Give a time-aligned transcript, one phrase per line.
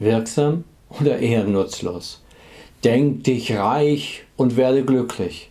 [0.00, 0.64] Wirksam
[0.98, 2.20] oder eher nutzlos?
[2.82, 5.50] Denk dich reich und werde glücklich.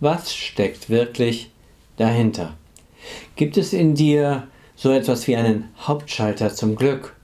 [0.00, 1.50] Was steckt wirklich
[1.96, 2.54] dahinter?
[3.36, 7.14] Gibt es in dir so etwas wie einen Hauptschalter zum Glück?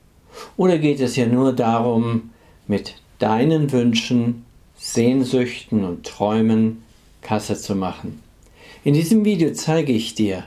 [0.58, 2.30] Oder geht es hier nur darum,
[2.66, 4.44] mit deinen Wünschen,
[4.76, 6.82] Sehnsüchten und Träumen
[7.22, 8.20] Kasse zu machen?
[8.84, 10.44] In diesem Video zeige ich dir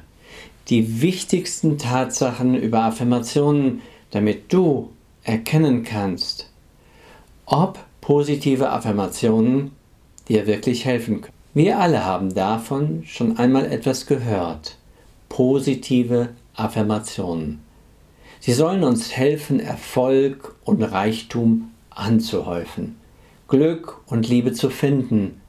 [0.70, 4.92] die wichtigsten Tatsachen über Affirmationen, damit du
[5.30, 6.50] erkennen kannst,
[7.46, 9.72] ob positive Affirmationen
[10.28, 11.34] dir wirklich helfen können.
[11.54, 14.78] Wir alle haben davon schon einmal etwas gehört.
[15.30, 17.62] Positive Affirmationen.
[18.40, 22.96] Sie sollen uns helfen, Erfolg und Reichtum anzuhäufen,
[23.48, 25.42] Glück und Liebe zu finden,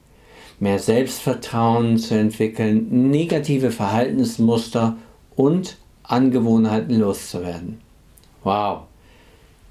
[0.59, 4.97] mehr Selbstvertrauen zu entwickeln, negative Verhaltensmuster
[5.35, 7.81] und Angewohnheiten loszuwerden.
[8.43, 8.81] Wow,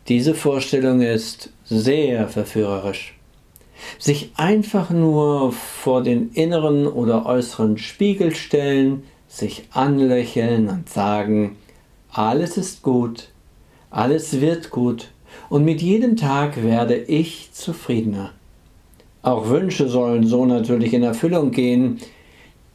[0.08, 3.14] diese Vorstellung ist sehr verführerisch.
[3.98, 11.56] Sich einfach nur vor den inneren oder äußeren Spiegel stellen, sich anlächeln und sagen,
[12.10, 13.28] alles ist gut,
[13.90, 15.10] alles wird gut
[15.48, 18.32] und mit jedem Tag werde ich zufriedener.
[19.22, 22.00] Auch Wünsche sollen so natürlich in Erfüllung gehen,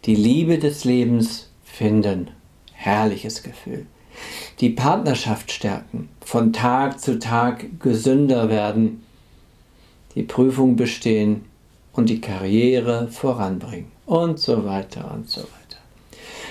[0.05, 2.29] die Liebe des Lebens finden.
[2.73, 3.87] Herrliches Gefühl
[4.59, 9.03] die Partnerschaft stärken, von Tag zu Tag gesünder werden,
[10.15, 11.45] die Prüfung bestehen
[11.93, 15.79] und die Karriere voranbringen und so weiter und so weiter.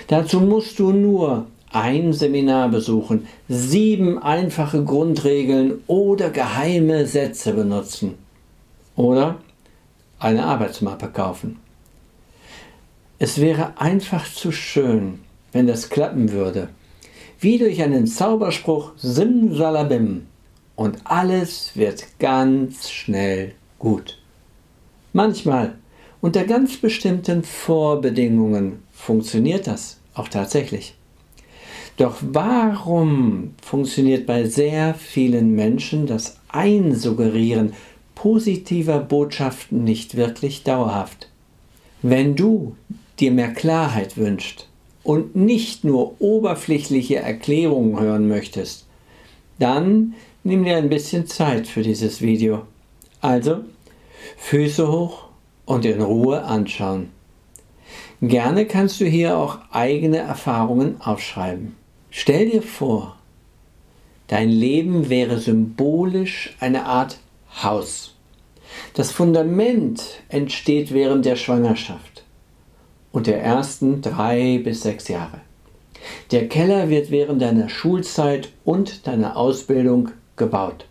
[0.09, 8.15] Dazu musst du nur ein Seminar besuchen, sieben einfache Grundregeln oder geheime Sätze benutzen
[8.97, 9.37] oder
[10.19, 11.59] eine Arbeitsmappe kaufen.
[13.19, 15.21] Es wäre einfach zu schön,
[15.53, 16.69] wenn das klappen würde
[17.45, 20.23] wie durch einen Zauberspruch Simsalabim
[20.77, 24.19] und alles wird ganz schnell gut.
[25.13, 25.75] Manchmal,
[26.23, 30.95] unter ganz bestimmten Vorbedingungen, funktioniert das auch tatsächlich.
[31.99, 37.75] Doch warum funktioniert bei sehr vielen Menschen das Einsuggerieren
[38.15, 41.29] positiver Botschaften nicht wirklich dauerhaft?
[42.01, 42.75] Wenn du
[43.21, 44.67] dir mehr Klarheit wünschst,
[45.05, 48.87] und nicht nur oberflächliche Erklärungen hören möchtest,
[49.59, 52.63] dann nimm dir ein bisschen Zeit für dieses Video.
[53.21, 53.61] Also
[54.39, 55.29] Füße hoch
[55.67, 57.11] und in Ruhe anschauen.
[58.21, 61.77] Gerne kannst du hier auch eigene Erfahrungen aufschreiben.
[62.11, 63.17] Stell dir vor,
[64.29, 67.19] dein Leben wäre symbolisch eine Art
[67.63, 68.15] Haus.
[68.95, 72.14] Das Fundament entsteht während der Schwangerschaft
[73.15, 75.41] und der ersten drei bis sechs Jahre.
[76.33, 80.87] Der Keller wird während deiner Schulzeit und deiner Ausbildung gebaut.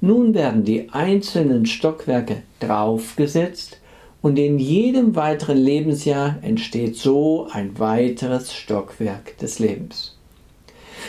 [0.00, 3.80] Nun werden die einzelnen Stockwerke draufgesetzt
[4.22, 10.16] und in jedem weiteren Lebensjahr entsteht so ein weiteres Stockwerk des Lebens.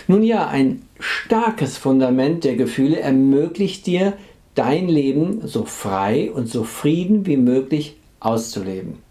[0.07, 4.13] Nun ja, ein starkes Fundament der Gefühle ermöglicht dir,
[4.55, 9.06] dein Leben so frei und so frieden wie möglich auszuleben.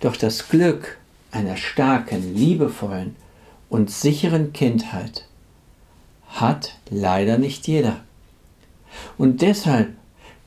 [0.00, 0.98] Doch das Glück
[1.30, 3.16] einer starken, liebevollen
[3.68, 5.26] und sicheren Kindheit
[6.28, 8.00] hat leider nicht jeder.
[9.18, 9.90] Und deshalb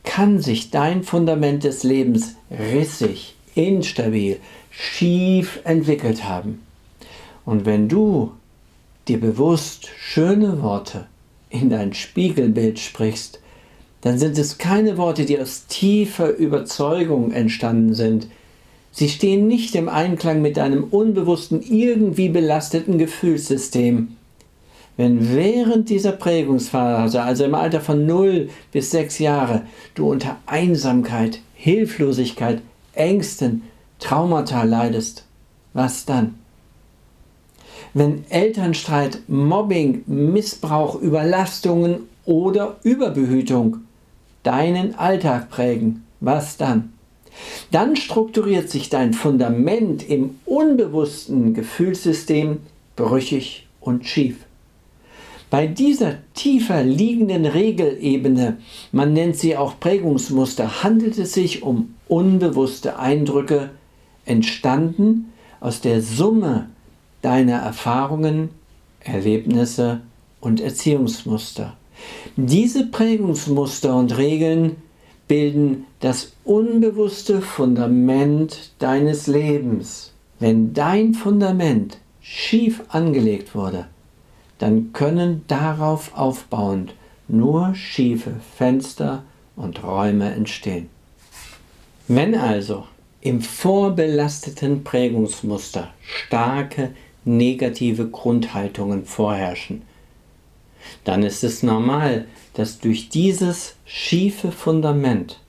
[0.04, 6.62] kann sich dein Fundament des Lebens rissig, instabil, schief entwickelt haben.
[7.46, 8.32] Und wenn du
[9.08, 11.08] dir bewusst schöne Worte
[11.50, 13.40] in dein Spiegelbild sprichst,
[14.02, 18.28] dann sind es keine Worte, die aus tiefer Überzeugung entstanden sind,
[18.96, 24.16] Sie stehen nicht im Einklang mit deinem unbewussten, irgendwie belasteten Gefühlssystem.
[24.98, 29.64] Wenn während dieser Prägungsphase, also im Alter von 0 bis 6 Jahre,
[29.96, 32.62] du unter Einsamkeit, Hilflosigkeit,
[32.94, 33.64] Ängsten,
[33.98, 35.26] Traumata leidest,
[35.74, 36.36] was dann?
[37.96, 43.78] Wenn Elternstreit, Mobbing, Missbrauch, Überlastungen oder Überbehütung
[44.44, 46.94] deinen Alltag prägen, was dann?
[47.72, 52.60] Dann strukturiert sich dein Fundament im unbewussten Gefühlssystem
[52.96, 54.38] brüchig und schief.
[55.50, 58.58] Bei dieser tiefer liegenden Regelebene,
[58.92, 63.70] man nennt sie auch Prägungsmuster, handelt es sich um unbewusste Eindrücke,
[64.26, 66.70] entstanden aus der Summe
[67.22, 68.50] deiner Erfahrungen,
[69.00, 70.02] Erlebnisse
[70.42, 71.78] und Erziehungsmuster.
[72.36, 74.78] Diese Prägungsmuster und Regeln
[75.28, 80.14] bilden das unbewusste Fundament deines Lebens.
[80.40, 83.88] Wenn dein Fundament schief angelegt wurde,
[84.60, 86.94] dann können darauf aufbauend
[87.28, 89.24] nur schiefe Fenster
[89.56, 90.90] und Räume entstehen.
[92.08, 92.86] Wenn also
[93.22, 96.92] im vorbelasteten Prägungsmuster starke
[97.24, 99.84] negative Grundhaltungen vorherrschen,
[101.04, 105.40] dann ist es normal, dass durch dieses schiefe Fundament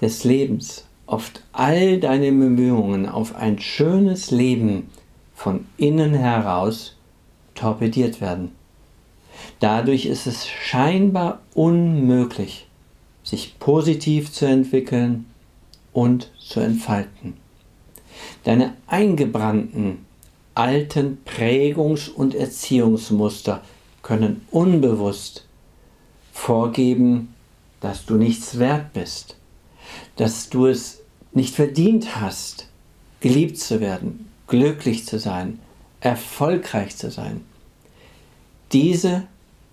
[0.00, 4.90] des Lebens oft all deine Bemühungen auf ein schönes Leben
[5.34, 6.96] von innen heraus
[7.54, 8.52] torpediert werden.
[9.60, 12.66] Dadurch ist es scheinbar unmöglich,
[13.22, 15.26] sich positiv zu entwickeln
[15.92, 17.34] und zu entfalten.
[18.44, 20.06] Deine eingebrannten
[20.54, 23.62] alten Prägungs- und Erziehungsmuster
[24.06, 25.44] können unbewusst
[26.32, 27.34] vorgeben,
[27.80, 29.34] dass du nichts wert bist,
[30.14, 31.00] dass du es
[31.32, 32.68] nicht verdient hast,
[33.18, 35.58] geliebt zu werden, glücklich zu sein,
[36.00, 37.40] erfolgreich zu sein.
[38.70, 39.24] Diese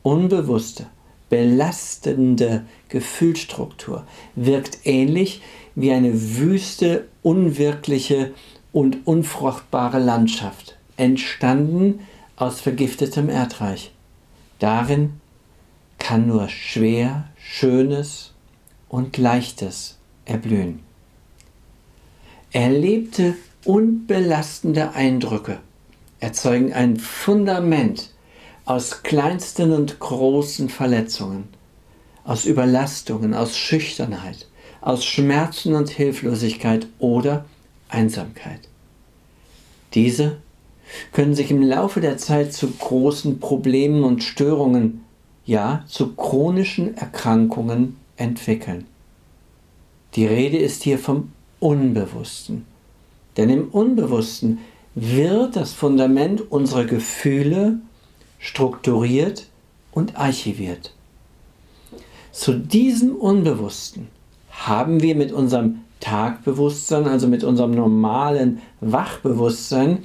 [0.02, 0.88] unbewusste,
[1.30, 5.44] belastende Gefühlsstruktur wirkt ähnlich
[5.76, 8.34] wie eine wüste, unwirkliche
[8.72, 12.00] und unfruchtbare Landschaft, entstanden
[12.36, 13.92] aus vergiftetem Erdreich.
[14.60, 15.20] Darin
[16.00, 18.34] kann nur schwer, schönes
[18.90, 20.80] und leichtes erblühen.
[22.52, 23.36] Erlebte
[23.66, 25.60] und belastende Eindrücke
[26.20, 28.12] erzeugen ein Fundament
[28.66, 31.50] aus kleinsten und großen Verletzungen,
[32.24, 34.48] aus Überlastungen, aus Schüchternheit,
[34.82, 37.46] aus Schmerzen und Hilflosigkeit oder
[37.90, 38.62] Einsamkeit.
[39.94, 40.38] Diese
[41.12, 45.04] können sich im Laufe der Zeit zu großen Problemen und Störungen,
[45.46, 48.86] ja zu chronischen Erkrankungen entwickeln.
[50.16, 52.66] Die Rede ist hier vom Unbewussten.
[53.38, 54.60] Denn im Unbewussten
[54.96, 57.80] wird das Fundament unserer Gefühle
[58.40, 59.48] strukturiert
[59.92, 60.94] und archiviert.
[62.32, 64.08] Zu diesem Unbewussten
[64.52, 70.00] haben wir mit unserem Tagbewusstsein, also mit unserem normalen Wachbewusstsein,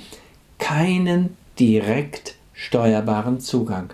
[0.59, 3.91] keinen direkt steuerbaren Zugang.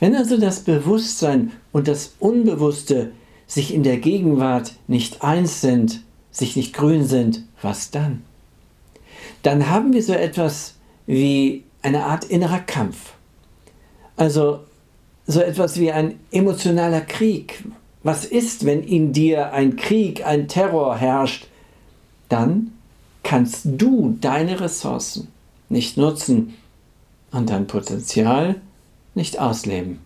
[0.00, 3.12] Wenn also das Bewusstsein und das Unbewusste
[3.46, 8.22] sich in der Gegenwart nicht eins sind, sich nicht grün sind, was dann?
[9.42, 10.74] Dann haben wir so etwas
[11.06, 13.14] wie eine Art innerer Kampf.
[14.16, 14.60] Also
[15.26, 17.64] so etwas wie ein emotionaler Krieg,
[18.02, 21.46] was ist, wenn in dir ein Krieg, ein Terror herrscht?
[22.28, 22.72] Dann
[23.22, 25.28] kannst du deine Ressourcen
[25.68, 26.54] nicht nutzen
[27.30, 28.60] und dein Potenzial
[29.14, 30.00] nicht ausleben.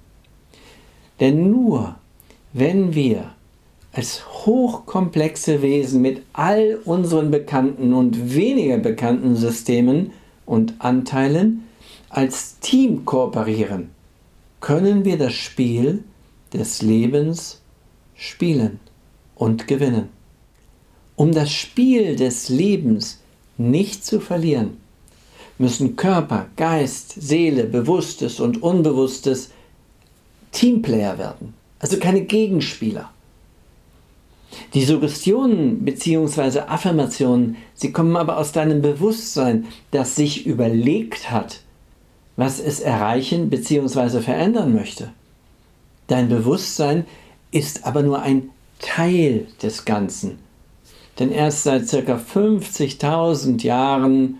[1.21, 1.97] Denn nur
[2.53, 3.33] wenn wir
[3.93, 10.13] als hochkomplexe Wesen mit all unseren bekannten und weniger bekannten Systemen
[10.45, 11.65] und Anteilen
[12.11, 13.91] als Team kooperieren,
[14.61, 16.05] können wir das Spiel
[16.53, 17.61] des Lebens
[18.15, 18.81] spielen
[19.35, 20.16] und gewinnen.
[21.17, 23.21] Um das Spiel des Lebens
[23.57, 24.77] nicht zu verlieren,
[25.59, 29.51] müssen Körper, Geist, Seele, Bewusstes und Unbewusstes
[30.53, 33.11] Teamplayer werden, also keine Gegenspieler.
[34.75, 36.61] Die Suggestionen bzw.
[36.61, 41.61] Affirmationen, sie kommen aber aus deinem Bewusstsein, das sich überlegt hat,
[42.37, 44.21] was es erreichen bzw.
[44.21, 45.13] verändern möchte.
[46.07, 47.07] Dein Bewusstsein
[47.51, 50.46] ist aber nur ein Teil des Ganzen.
[51.19, 52.17] Denn erst seit ca.
[52.17, 54.39] 50.000 Jahren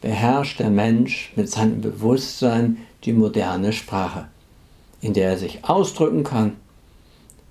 [0.00, 4.28] beherrscht der Mensch mit seinem Bewusstsein die moderne Sprache,
[5.00, 6.56] in der er sich ausdrücken kann,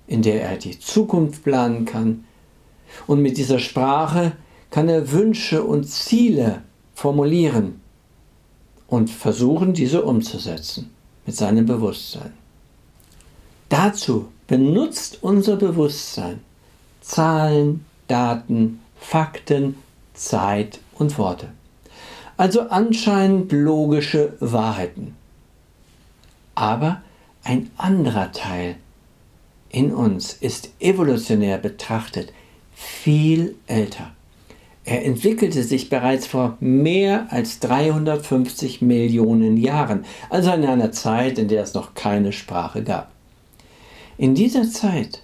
[0.06, 2.24] in der er die Zukunft planen kann.
[3.06, 4.32] Und mit dieser Sprache
[4.70, 6.62] kann er Wünsche und Ziele
[6.94, 7.80] formulieren
[8.86, 10.90] und versuchen, diese umzusetzen
[11.26, 12.32] mit seinem Bewusstsein.
[13.68, 16.40] Dazu benutzt unser Bewusstsein
[17.02, 19.76] Zahlen, Daten, Fakten,
[20.14, 21.50] Zeit und Worte.
[22.36, 25.14] Also anscheinend logische Wahrheiten.
[26.54, 27.02] Aber
[27.44, 28.76] ein anderer Teil
[29.70, 32.32] in uns ist evolutionär betrachtet
[32.74, 34.12] viel älter.
[34.84, 41.48] Er entwickelte sich bereits vor mehr als 350 Millionen Jahren, also in einer Zeit, in
[41.48, 43.10] der es noch keine Sprache gab.
[44.16, 45.22] In dieser Zeit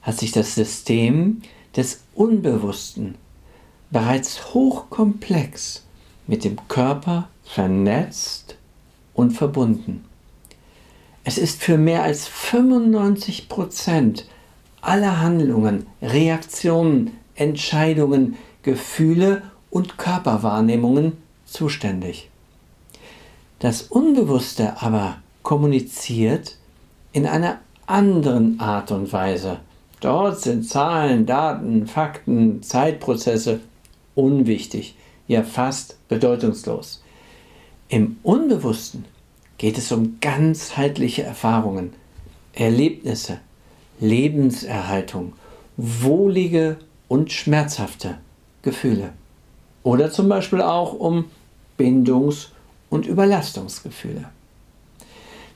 [0.00, 1.42] hat sich das System
[1.76, 3.16] des Unbewussten
[3.90, 5.84] bereits hochkomplex
[6.26, 8.56] mit dem Körper vernetzt
[9.14, 10.04] und verbunden.
[11.24, 14.26] Es ist für mehr als 95 Prozent
[14.80, 22.30] aller Handlungen, Reaktionen, Entscheidungen, Gefühle und Körperwahrnehmungen zuständig.
[23.58, 26.56] Das Unbewusste aber kommuniziert
[27.12, 29.60] in einer anderen Art und Weise.
[30.00, 33.60] Dort sind Zahlen, Daten, Fakten, Zeitprozesse
[34.14, 37.02] unwichtig, ja fast bedeutungslos.
[37.88, 39.04] Im Unbewussten
[39.58, 41.92] geht es um ganzheitliche Erfahrungen,
[42.52, 43.38] Erlebnisse,
[43.98, 45.32] Lebenserhaltung,
[45.76, 46.76] wohlige
[47.08, 48.18] und schmerzhafte
[48.62, 49.12] Gefühle.
[49.82, 51.24] Oder zum Beispiel auch um
[51.76, 52.50] Bindungs-
[52.90, 54.28] und Überlastungsgefühle.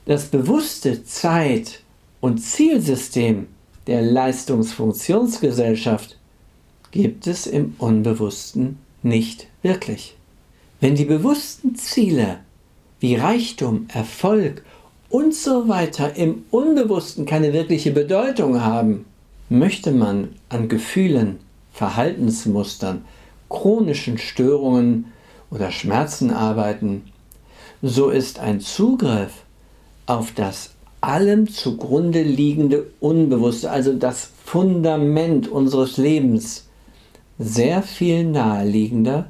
[0.05, 1.81] Das bewusste Zeit-
[2.19, 3.47] und Zielsystem
[3.87, 6.17] der Leistungsfunktionsgesellschaft
[6.91, 10.15] gibt es im Unbewussten nicht wirklich.
[10.79, 12.39] Wenn die bewussten Ziele
[12.99, 14.63] wie Reichtum, Erfolg
[15.09, 19.05] und so weiter im Unbewussten keine wirkliche Bedeutung haben,
[19.49, 21.39] möchte man an Gefühlen,
[21.73, 23.03] Verhaltensmustern,
[23.49, 25.11] chronischen Störungen
[25.51, 27.03] oder Schmerzen arbeiten,
[27.81, 29.43] so ist ein Zugriff
[30.05, 30.72] auf das
[31.03, 36.67] allem zugrunde liegende Unbewusste, also das Fundament unseres Lebens,
[37.37, 39.29] sehr viel naheliegender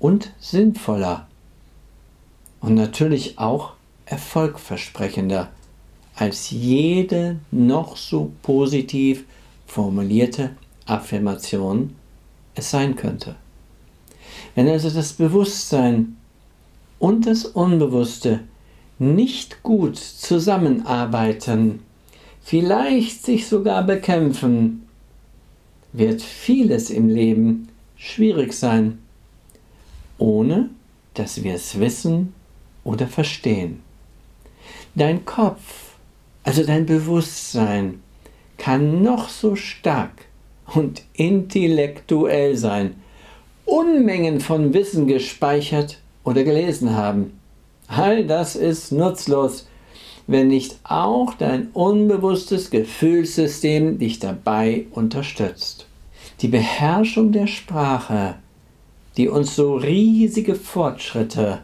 [0.00, 1.28] und sinnvoller
[2.60, 5.48] und natürlich auch erfolgversprechender
[6.16, 9.24] als jede noch so positiv
[9.66, 11.94] formulierte Affirmation
[12.56, 13.36] es sein könnte.
[14.56, 16.16] Wenn also das Bewusstsein
[16.98, 18.40] und das Unbewusste
[18.98, 21.80] nicht gut zusammenarbeiten,
[22.42, 24.86] vielleicht sich sogar bekämpfen,
[25.92, 28.98] wird vieles im Leben schwierig sein,
[30.18, 30.70] ohne
[31.14, 32.34] dass wir es wissen
[32.84, 33.82] oder verstehen.
[34.94, 35.94] Dein Kopf,
[36.44, 38.00] also dein Bewusstsein,
[38.58, 40.26] kann noch so stark
[40.74, 42.94] und intellektuell sein,
[43.64, 47.38] Unmengen von Wissen gespeichert oder gelesen haben.
[47.88, 49.66] All das ist nutzlos,
[50.26, 55.86] wenn nicht auch dein unbewusstes Gefühlssystem dich dabei unterstützt.
[56.40, 58.34] Die Beherrschung der Sprache,
[59.16, 61.60] die uns so riesige Fortschritte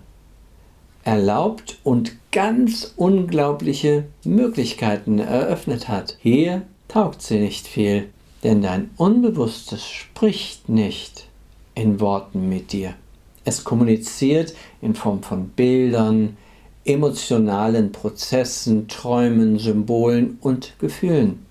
[1.05, 6.17] erlaubt und ganz unglaubliche Möglichkeiten eröffnet hat.
[6.21, 8.09] Hier taugt sie nicht viel,
[8.45, 11.27] denn dein Unbewusstes spricht nicht
[11.75, 12.95] in Worten mit dir.
[13.45, 16.37] Es kommuniziert in Form von Bildern,
[16.85, 21.47] emotionalen Prozessen, Träumen, Symbolen und Gefühlen.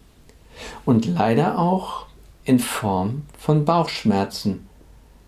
[0.85, 2.05] Und leider auch
[2.43, 4.67] in Form von Bauchschmerzen,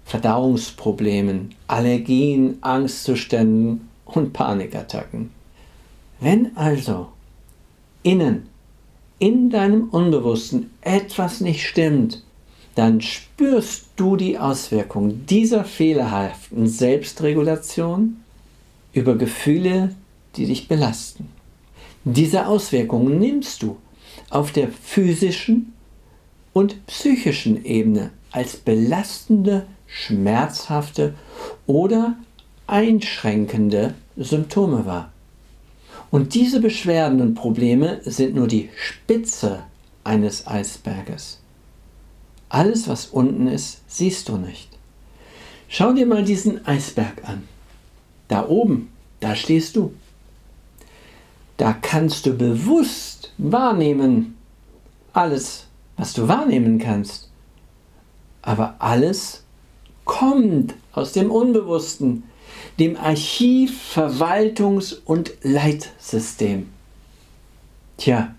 [0.05, 5.31] Verdauungsproblemen, Allergien, Angstzuständen und Panikattacken.
[6.19, 7.07] Wenn also
[8.03, 8.49] innen
[9.19, 12.23] in deinem Unbewussten etwas nicht stimmt,
[12.75, 18.17] dann spürst du die Auswirkungen dieser fehlerhaften Selbstregulation
[18.93, 19.95] über Gefühle,
[20.35, 21.29] die dich belasten.
[22.03, 23.77] Diese Auswirkungen nimmst du
[24.29, 25.73] auf der physischen
[26.51, 31.13] und psychischen Ebene als belastende, schmerzhafte
[31.67, 32.15] oder
[32.67, 35.11] einschränkende Symptome wahr.
[36.11, 39.63] Und diese Beschwerden und Probleme sind nur die Spitze
[40.03, 41.42] eines Eisberges.
[42.53, 44.69] Alles, was unten ist, siehst du nicht.
[45.67, 47.47] Schau dir mal diesen Eisberg an.
[48.27, 48.91] Da oben,
[49.21, 49.95] da stehst du.
[51.57, 54.37] Da kannst du bewusst wahrnehmen,
[55.13, 55.65] alles,
[55.97, 57.31] was du wahrnehmen kannst.
[58.43, 59.41] Aber alles
[60.05, 62.21] kommt aus dem Unbewussten,
[62.77, 66.69] dem Archiv-, Verwaltungs- und Leitsystem.
[67.97, 68.35] Tja,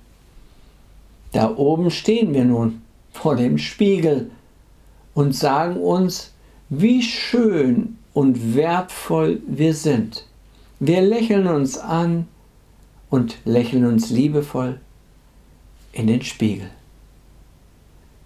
[1.32, 2.83] da oben stehen wir nun
[3.14, 4.30] vor dem Spiegel
[5.14, 6.32] und sagen uns,
[6.68, 10.26] wie schön und wertvoll wir sind.
[10.80, 12.26] Wir lächeln uns an
[13.08, 14.80] und lächeln uns liebevoll
[15.92, 16.68] in den Spiegel.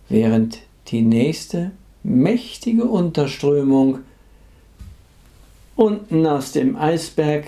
[0.08, 4.00] Während die nächste mächtige Unterströmung
[5.76, 7.46] unten aus dem Eisberg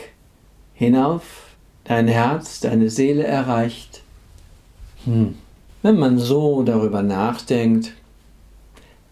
[0.75, 1.55] hinauf
[1.85, 4.03] dein Herz, deine Seele erreicht.
[5.05, 5.35] Hm.
[5.83, 7.93] Wenn man so darüber nachdenkt,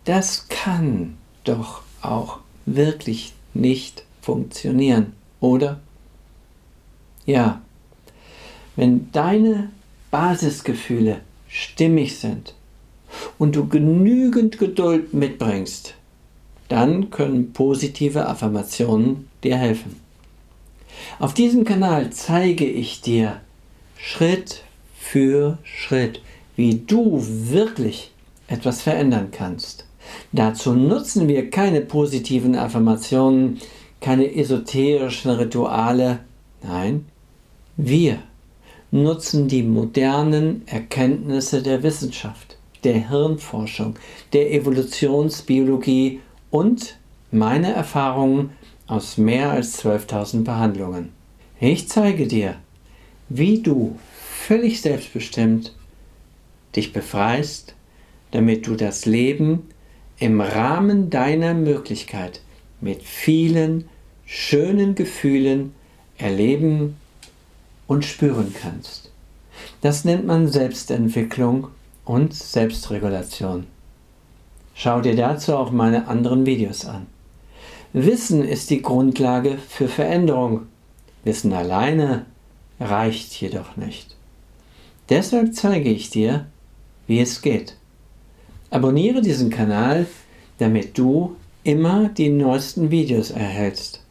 [0.04, 5.80] das kann doch auch wirklich nicht funktionieren, oder?
[7.24, 7.62] Ja,
[8.76, 9.70] wenn deine
[10.10, 12.54] Basisgefühle stimmig sind
[13.38, 15.94] und du genügend Geduld mitbringst,
[16.68, 19.96] dann können positive Affirmationen dir helfen.
[21.18, 23.40] Auf diesem Kanal zeige ich dir
[23.96, 24.62] Schritt
[24.98, 26.20] für Schritt,
[26.58, 28.10] wie du wirklich
[28.48, 29.84] etwas verändern kannst.
[30.32, 33.60] Dazu nutzen wir keine positiven Affirmationen,
[34.00, 36.18] keine esoterischen Rituale.
[36.64, 37.06] Nein,
[37.76, 38.18] wir
[38.90, 43.94] nutzen die modernen Erkenntnisse der Wissenschaft, der Hirnforschung,
[44.32, 46.18] der Evolutionsbiologie
[46.50, 46.98] und
[47.30, 48.50] meine Erfahrungen
[48.88, 51.10] aus mehr als 12.000 Behandlungen.
[51.60, 52.56] Ich zeige dir,
[53.28, 53.96] wie du
[54.48, 55.77] völlig selbstbestimmt
[56.76, 57.74] dich befreist,
[58.30, 59.68] damit du das Leben
[60.18, 62.40] im Rahmen deiner Möglichkeit
[62.80, 63.88] mit vielen
[64.26, 65.74] schönen Gefühlen
[66.18, 66.96] erleben
[67.86, 69.10] und spüren kannst.
[69.80, 71.68] Das nennt man Selbstentwicklung
[72.04, 73.66] und Selbstregulation.
[74.74, 77.06] Schau dir dazu auch meine anderen Videos an.
[77.92, 80.66] Wissen ist die Grundlage für Veränderung.
[81.24, 82.26] Wissen alleine
[82.78, 84.14] reicht jedoch nicht.
[85.08, 86.46] Deshalb zeige ich dir,
[87.08, 87.76] wie es geht.
[88.70, 90.06] Abonniere diesen Kanal,
[90.58, 91.34] damit du
[91.64, 94.04] immer die neuesten Videos erhältst.